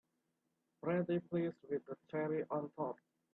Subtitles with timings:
[0.81, 2.95] Pretty please with a cherry on top!